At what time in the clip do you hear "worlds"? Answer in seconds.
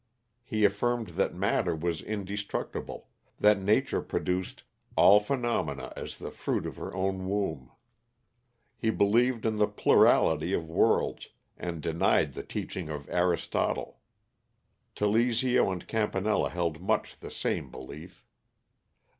10.67-11.29